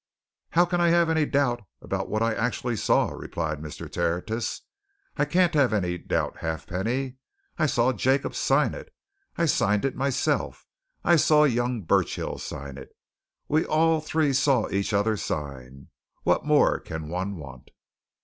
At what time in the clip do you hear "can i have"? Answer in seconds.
0.65-1.11